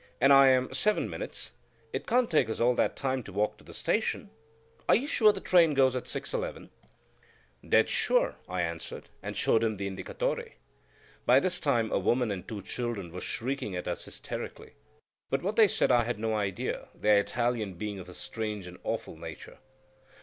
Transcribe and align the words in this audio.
"And 0.19 0.33
I 0.33 0.47
am 0.47 0.73
seven 0.73 1.07
minutes. 1.07 1.51
It 1.93 2.07
can't 2.07 2.27
take 2.31 2.49
us 2.49 2.59
all 2.59 2.73
that 2.73 2.95
time 2.95 3.21
to 3.21 3.31
walk 3.31 3.57
to 3.57 3.63
the 3.63 3.71
station." 3.71 4.31
"Are 4.89 4.95
you 4.95 5.05
sure 5.05 5.31
the 5.31 5.39
train 5.39 5.75
goes 5.75 5.95
at 5.95 6.05
6.11?" 6.05 6.69
"Dead 7.69 7.87
sure," 7.87 8.35
I 8.49 8.63
answered; 8.63 9.09
and 9.21 9.37
showed 9.37 9.63
him 9.63 9.77
the 9.77 9.85
Indicatore. 9.87 10.53
By 11.27 11.39
this 11.39 11.59
time 11.59 11.91
a 11.91 11.99
woman 11.99 12.31
and 12.31 12.47
two 12.47 12.63
children 12.63 13.11
were 13.11 13.21
shrieking 13.21 13.75
at 13.75 13.87
us 13.87 14.03
hysterically; 14.05 14.73
but 15.29 15.43
what 15.43 15.55
they 15.55 15.67
said 15.67 15.91
I 15.91 16.03
had 16.03 16.17
no 16.17 16.33
idea, 16.35 16.87
their 16.95 17.19
Italian 17.19 17.75
being 17.75 17.99
of 17.99 18.09
a 18.09 18.15
strange 18.15 18.65
and 18.65 18.79
awful 18.83 19.15
nature. 19.15 19.59